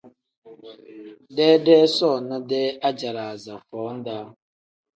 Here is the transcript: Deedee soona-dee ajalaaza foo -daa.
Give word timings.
Deedee 1.35 1.85
soona-dee 1.97 2.69
ajalaaza 2.87 3.53
foo 3.67 3.89
-daa. 3.95 4.25